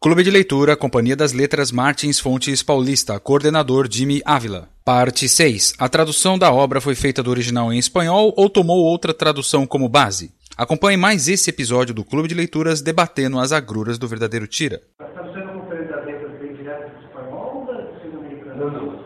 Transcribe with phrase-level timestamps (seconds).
[0.00, 4.68] Clube de Leitura, Companhia das Letras Martins Fontes Paulista, coordenador Jimmy Ávila.
[4.84, 5.74] Parte 6.
[5.76, 9.88] A tradução da obra foi feita do original em espanhol ou tomou outra tradução como
[9.88, 10.30] base?
[10.56, 14.80] Acompanhe mais esse episódio do Clube de Leituras debatendo as agruras do verdadeiro Tira.
[15.00, 18.54] Está sendo uma das letras bem direto do espanhol ou da sendo americana?
[18.54, 19.04] Não, não.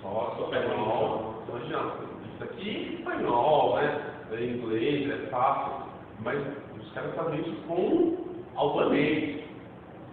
[0.00, 1.44] Só, espanhol.
[1.52, 2.00] Original.
[2.34, 4.00] Isso aqui é espanhol, né?
[4.32, 5.86] É inglês, é fácil.
[6.24, 6.38] Mas
[6.80, 8.16] os caras fazem isso com
[8.56, 9.37] albanês,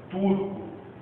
[0.09, 0.61] turco.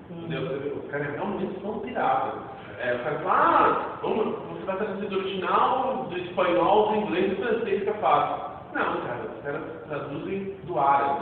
[0.09, 0.77] Entendeu?
[0.83, 2.33] Os caras realmente são piratas.
[2.79, 7.31] É, o cara fala, ah, vamos, você vai traduzir do original, do espanhol, do inglês
[7.31, 8.43] e do francês que é fácil.
[8.73, 11.21] Não, cara, os caras traduzem do árabe.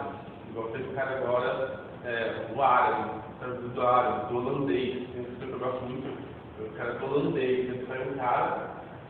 [0.50, 5.08] Igual fez o cara agora, é, o árabe, traduzir do árabe, do holandês.
[5.14, 6.18] Tem um que eu gosto muito,
[6.60, 7.60] o cara do holandês.
[7.70, 8.70] Ele sai um cara,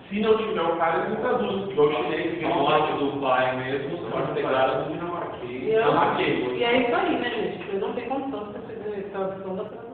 [0.09, 1.71] se não tiver um cara, ele não traduz.
[1.71, 5.63] Igual o chinês, que é o norte do pai mesmo, pode pegar do dinamarquês.
[5.63, 6.59] E, eu- Dinamarquês.
[6.59, 7.57] e é isso aí, né, gente?
[7.59, 8.51] Porque não tem condição
[9.25, 9.91] tradução da tradução.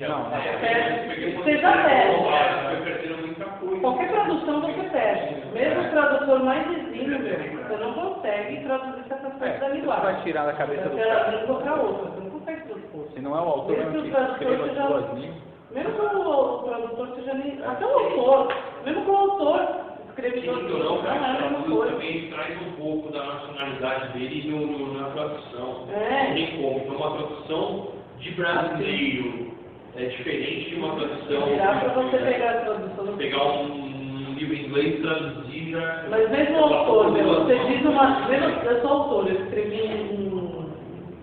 [0.00, 3.34] Não, É, você já perde.
[3.60, 3.80] coisa.
[3.80, 5.34] Qualquer tradução você perde.
[5.52, 10.04] Mesmo o tradutor mais exímio, você não consegue traduzir certas coisas da Você linguagem.
[10.04, 11.46] vai tirar da cabeça do cara.
[11.62, 12.10] para outra.
[12.10, 13.04] Você não consegue transpor.
[13.14, 15.42] Se não é o autor Mesmo que o que tradutor escreva seja- duas línguas.
[15.70, 17.62] Mesmo que o, tradutor seja nem.
[17.64, 18.54] Até o autor.
[18.84, 19.60] Mesmo que o autor
[20.08, 21.92] escreve duas línguas, não, é a cara, mesma coisa.
[21.92, 25.86] também traz um pouco da nacionalidade dele no, no- na tradução.
[25.92, 26.26] É.
[26.28, 26.78] Não tem como.
[26.78, 29.50] Então, uma tradução de brasileiro
[29.96, 31.42] é diferente de uma tradução.
[31.48, 36.04] Tirar para você pegar a tradução Pegar um livro em inglês e traduzir já.
[36.08, 38.28] Mas mesmo o autor, você diz uma.
[38.28, 40.70] Mesmo, eu sou autor, eu escrevi em,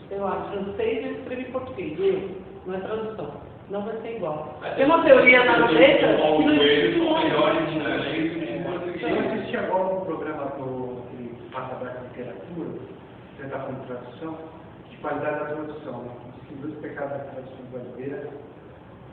[0.10, 2.00] sei lá, francês e eu escrevi em português.
[2.00, 2.30] Eu,
[2.66, 3.48] não é tradução.
[3.70, 4.58] Não vai ser igual.
[4.76, 9.04] Tem uma teoria na letra que Paulo não existe um melhores em inglês português.
[9.20, 12.70] assisti agora um programa que passa aberto literatura,
[13.36, 14.38] você está de tradução,
[14.90, 16.02] de qualidade da tradução.
[16.04, 16.27] né?
[16.48, 18.30] Que dois pecados da tradução brasileira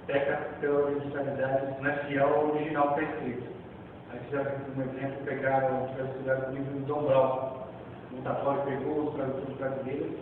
[0.07, 3.55] peca pela originalidade, não é fiel ao original que está escrito.
[4.13, 7.65] Aí fizeram um exemplo, pegaram, tiveram o livro do Dom Brown.
[8.13, 10.13] O Tatório pegou os tradutores brasileiros,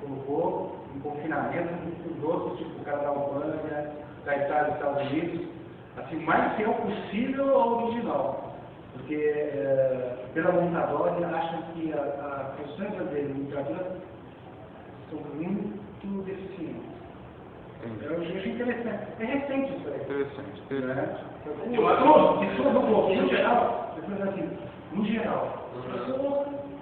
[0.00, 1.72] colocou em confinamento
[2.06, 3.92] os outros, tipo o cara da Albânia,
[4.24, 5.48] da Itália, dos Estados Unidos,
[5.96, 8.54] assim, mais fiel possível ao original.
[8.92, 13.96] Porque eh, pela montadora acham que a, a função brasileira de literatura
[15.08, 16.90] são muito deficientes.
[18.02, 19.06] Eu achei interessante.
[19.20, 20.00] É recente isso aí.
[20.02, 20.96] Interessante, interessante.
[20.96, 21.76] Né?
[21.76, 24.50] Eu acho que tudo no geral, depois assim,
[24.92, 25.70] no geral.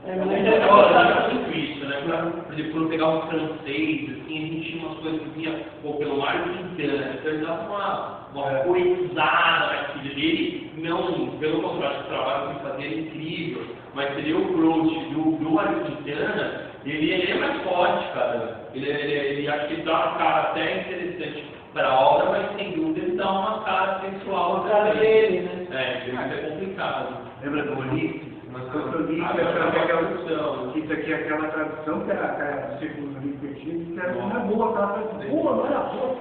[0.04, 2.00] É, mas Mas é- é olha, muito isso, né?
[2.06, 5.28] Pra, por exemplo, quando eu pegava um francês, assim, a gente tinha umas coisas que
[5.30, 8.62] vinha, pô, pelo Mário Quintana, então ele dava uma, uma É.
[8.64, 14.20] poetizada naquilo dele, não, pelo contrário, o trabalho que ele fazia era incrível, mas você
[14.22, 18.68] leu o Proust do, do Quintana, ele, ele é mais forte, cara.
[18.74, 22.56] Ele, ele, ele acho que ele dá uma cara até interessante para a obra, mas
[22.56, 25.00] sem dúvida ele dá uma cara sexual o cara também.
[25.00, 25.66] dele, né?
[25.70, 27.16] É, isso é complicado.
[27.42, 28.28] Lembra do Ulisses?
[28.50, 30.70] Mas quando eu li, Ah, eu achava que aquela tradução.
[30.72, 34.10] que isso aqui é aquela tradução que era, que era do século XX, que era
[34.10, 36.16] é boa, aquela tradução boa, não era boa.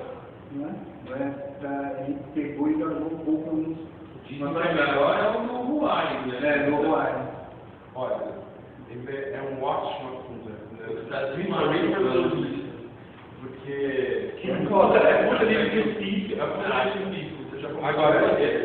[0.51, 0.75] Né?
[1.09, 1.35] Né?
[1.61, 3.75] Tá, Ele pegou e tornou um pouco.
[4.27, 6.39] Dizem que agora é o novo né?
[6.43, 7.49] É, novo ar.
[7.95, 8.17] Olha,
[8.89, 10.23] ele é um ótimo
[13.41, 14.33] Porque.
[14.41, 16.37] Que é é muito muito difícil.
[16.41, 17.37] É muito difícil.
[17.51, 18.17] Você já Agora,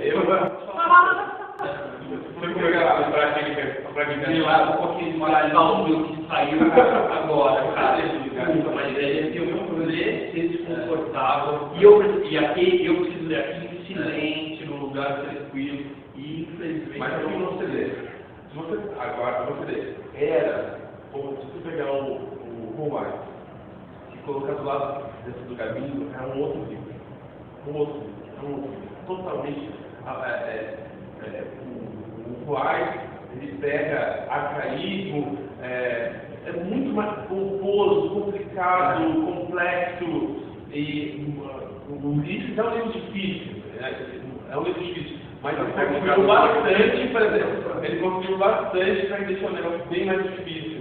[0.04, 0.22] eu.
[2.38, 3.54] Foi pegar pra aquele
[3.92, 5.18] pra Sei aquele lá, um pouquinho de
[5.52, 8.02] Paulo que saiu agora, cara,
[8.74, 13.38] mas é que eu vou ler, ser desconfortável, e, eu, e aqui eu preciso ler
[13.38, 15.86] aqui silêncio, num lugar tranquilo,
[16.16, 17.84] e infelizmente Mas o que você lê?
[17.84, 20.80] Se você, agora, você lê, era,
[21.12, 23.12] como se você pegar o, o Romar
[24.12, 26.92] e colocar do lado desse do caminho, é um outro livro.
[27.68, 28.12] Um outro livro.
[28.36, 28.92] É um outro livro.
[29.06, 29.70] Totalmente.
[30.06, 30.78] ah, É,
[31.20, 33.00] é, é, o, o Ruais,
[33.36, 36.12] ele pega arcaísmo, é,
[36.46, 43.62] é muito mais composto, complicado, complexo, e uh, o Ulisses é um livro difícil.
[43.80, 45.18] É, é um livro difícil.
[45.42, 50.22] Mas ele conseguiu bastante, por exemplo, ele conseguiu bastante para deixar o negócio bem mais
[50.22, 50.71] difícil.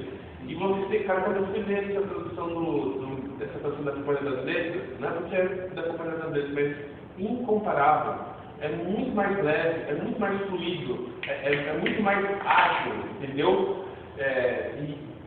[0.90, 5.00] Tem, cara, quando você vê essa tradução do, do, dessa tradução da Companhia das Letras,
[5.00, 8.32] não é porque é da Companhia das Letras, mas incomparável.
[8.62, 13.86] É muito mais leve, é muito mais fluido, é, é, é muito mais ágil, entendeu?
[14.20, 14.72] É,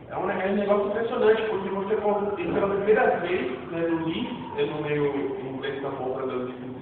[0.09, 3.41] é um, é um negócio impressionante, porque você pode, pela primeira vez,
[3.71, 6.75] né, eu li, eu no meio inglês na compra do livro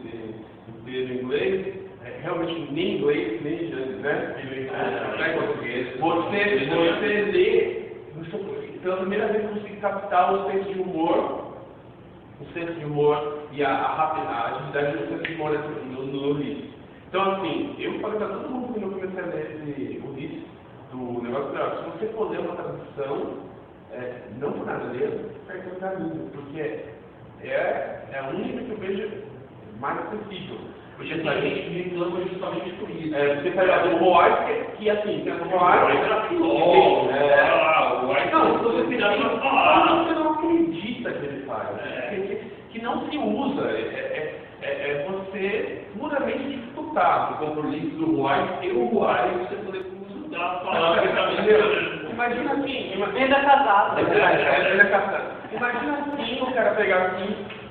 [0.86, 1.74] em inglês,
[2.06, 3.64] é, realmente nem inglês, nem
[4.04, 4.36] né?
[4.44, 5.88] em português.
[6.00, 7.73] Você, você lê,
[8.84, 11.54] pela primeira vez conseguir captar os sensos de humor
[12.40, 16.32] o senso de humor e a, a, a atividade do senso de humor no, no,
[16.32, 16.72] Ulisses.
[17.08, 20.44] Então, assim, eu falei para todo mundo quando eu comecei a ler esse Ulisses,
[20.92, 23.38] do negócio de se você for ler uma tradução,
[23.92, 28.78] é, não por nada ler, vai ter caminho, porque é, é a única que eu
[28.78, 29.24] vejo
[29.80, 30.58] mais acessível.
[30.98, 33.16] Porque a gente reclama justamente por isso.
[33.16, 37.10] É, você pega o Royce, que, que assim, tem o Royce era pior.
[37.12, 41.68] É, não, você tem você não acredita que ele faz.
[41.84, 42.16] É.
[42.16, 43.72] Que, que não se usa.
[43.72, 47.34] É, é, é, é você puramente dificultar.
[47.34, 51.04] O compromisso do Royce e o Royce você poder consultar, falar.
[52.12, 53.04] Imagina assim.
[53.16, 53.98] Ainda casado.
[53.98, 55.24] Ainda casado.
[55.52, 57.63] Imagina assim o cara pegar assim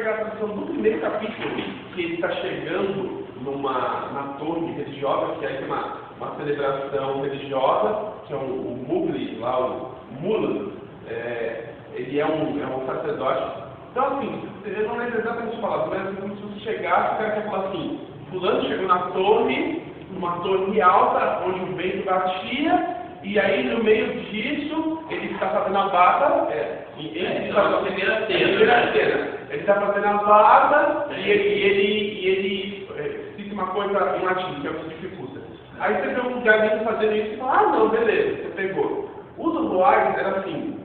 [0.00, 1.56] pegar a tradução do primeiro capítulo,
[1.94, 8.32] que ele está chegando numa na torre religiosa, que tem uma, uma celebração religiosa, que
[8.32, 10.70] é o, o Mugli, lá o Mulan,
[11.06, 13.62] é, ele é um, é um sacerdote.
[13.90, 17.30] Então, assim, eu não lembro exatamente falar, mas é como se você chegasse, o cara
[17.32, 18.00] quer falar assim,
[18.30, 19.82] fulano chegou na torre,
[20.12, 25.76] numa torre alta, onde o vento batia, e aí, no meio disso, ele está fazendo
[25.76, 26.50] a barba.
[26.52, 29.39] É, ele é, está fazendo a primeira cena.
[29.50, 34.24] Ele está fazendo a barba e ele, e ele, e ele é, uma coisa em
[34.24, 35.40] latim, que é o que dificulta.
[35.80, 39.10] Aí você vê um galinho fazendo isso e fala, ah, não, beleza, você pegou.
[39.36, 40.78] O do Boaz era assim,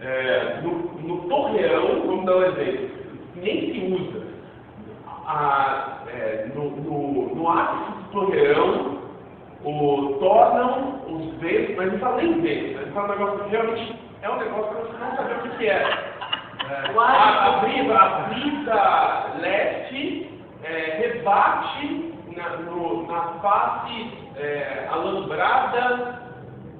[0.00, 0.70] é, no,
[1.02, 2.90] no torreão, vamos dar um exemplo,
[3.36, 4.26] nem se usa.
[5.26, 8.98] A, é, no, no, no ápice do torreão,
[9.64, 13.96] o, tornam os ventos, mas não fala nem ventos, ele fala um negócio que realmente
[14.22, 16.15] é um negócio que você não sabe o que é.
[16.70, 20.30] É a, brisa, a brisa leste
[20.64, 26.26] é, rebate na, no, na face é, alambrada.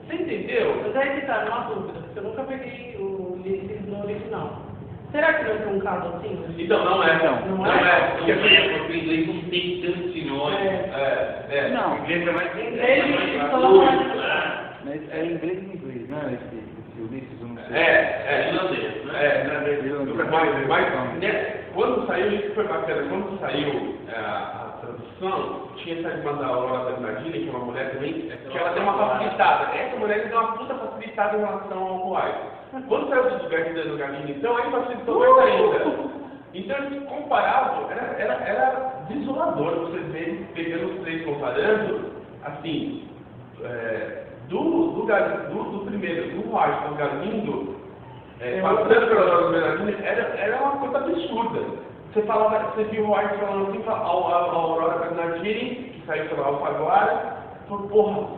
[0.06, 0.83] Você entendeu?
[0.85, 4.67] Mas aí que tá, uma dúvida, porque eu nunca peguei o livro no original.
[5.12, 6.44] Será que não tem um caso assim?
[6.59, 7.25] Então, não é.
[7.25, 7.79] Não, não, não é.
[7.79, 8.17] é.
[8.19, 10.59] Porque, é, o inglês não tem tanto sinônimo.
[10.59, 11.47] É.
[11.49, 11.69] É, é.
[11.71, 11.94] Não.
[11.94, 12.50] O inglês é mais...
[12.56, 13.37] Inglês é mais
[14.85, 16.35] Mas é inglês e inglês, né?
[16.35, 17.77] Esse, esse Ulisses, eu não sei.
[17.77, 18.49] É, é.
[18.53, 19.25] Irlandês, né?
[19.25, 19.75] É, mas,
[20.31, 26.32] mas né, quando saiu, isso foi bacana, quando saiu é, a tradução, tinha essa irmã
[26.34, 29.76] da Aurora da Imagina, que é uma mulher também, que ela tem uma facilitada.
[29.76, 32.34] Essa mulher tem uma puta facilitada em relação ao Hawaii.
[32.88, 36.17] Quando saiu do Garrido no Galinho, então, aí facilitou mais ainda.
[36.55, 36.76] Então,
[37.06, 42.12] comparado, era, era, era desolador você ver, pegando os três comparando,
[42.44, 43.08] assim,
[43.62, 47.75] é, do, do, do, do, primeiro, do White ao Galindo,
[48.41, 51.61] é, passando pela Aurora Bernardini, era, era uma coisa absurda.
[52.12, 56.29] Você falava, você viu o White falando assim, a, a, a Aurora Bernardini, que saiu
[56.29, 57.37] pela Alfaguara,
[57.69, 58.29] falou, porra,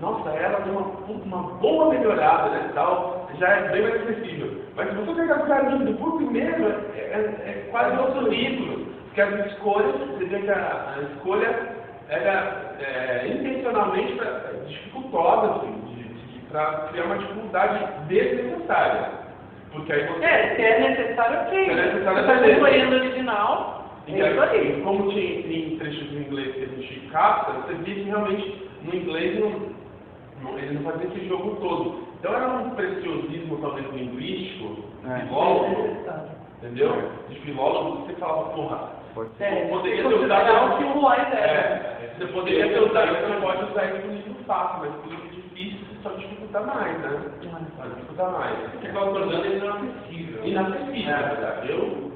[0.00, 4.62] nossa, ela deu uma, uma boa melhorada, né, tal, já é bem mais acessível.
[4.76, 6.64] Mas se você pegar o caminho por primeiro,
[6.94, 11.74] é, é, é quase outro livro, porque as escolhas, você vê que a, a escolha
[12.08, 15.84] era é, intencionalmente pra, dificultosa, assim,
[16.50, 19.23] para criar uma dificuldade desnecessária.
[19.74, 20.24] Porque aí você...
[20.24, 21.64] É, se é necessário, ok.
[21.64, 24.82] Se é necessário, você está acompanhando o original, e é isso aí.
[24.82, 28.94] Como tinha, tem trechos em inglês que a gente capta, você vê que realmente no
[28.94, 29.74] inglês não
[30.58, 32.04] ele não fazia esse jogo todo.
[32.18, 35.20] Então era um preciosismo, talvez, linguístico, é.
[35.20, 35.96] filólogo,
[36.58, 37.10] entendeu?
[37.28, 38.90] De filólogo, você falava, porra,
[39.40, 40.50] é, poderia ter usado...
[41.36, 45.10] é, Você poderia ter usado, você não pode usar isso no livro fácil, mas no
[45.10, 47.20] livro difícil você só dificulta mais, né?
[47.76, 48.58] Só dificulta mais.
[48.70, 50.46] Porque o acordando é inacessível.
[50.46, 51.70] Inacessível, é verdade.
[51.70, 52.14] Eu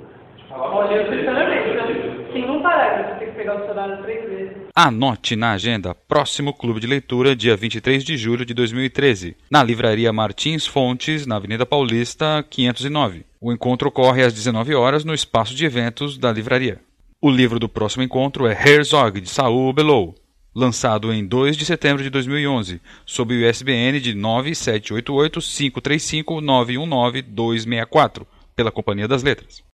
[0.50, 4.56] Olha, sinceramente, tem um parágrafo, você tem que pegar o celular três vezes.
[4.74, 10.10] Anote na agenda próximo clube de leitura, dia 23 de julho de 2013, na Livraria
[10.10, 13.26] Martins Fontes, na Avenida Paulista, 509.
[13.40, 16.80] O encontro ocorre às 19 horas no espaço de eventos da livraria.
[17.20, 20.14] O livro do próximo encontro é Herzog, de Saul Bellow,
[20.54, 28.26] lançado em 2 de setembro de 2011, sob o ISBN de 9788 535 919 264,
[28.56, 29.62] pela Companhia das Letras.